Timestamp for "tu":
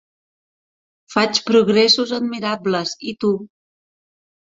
3.25-3.31